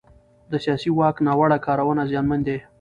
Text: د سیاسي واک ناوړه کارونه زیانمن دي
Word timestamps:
د 0.51 0.53
سیاسي 0.63 0.89
واک 0.97 1.15
ناوړه 1.25 1.57
کارونه 1.65 2.01
زیانمن 2.09 2.39
دي 2.47 2.57